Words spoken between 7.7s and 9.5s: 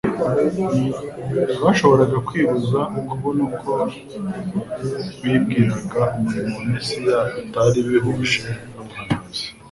bihuje n'ubuhanuzi;